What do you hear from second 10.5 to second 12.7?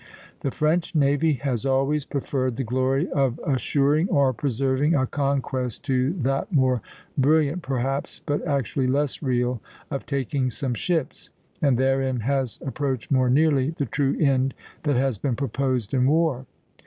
ships, and therein has